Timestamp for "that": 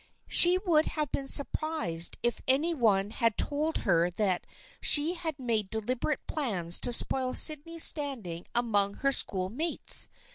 4.09-4.47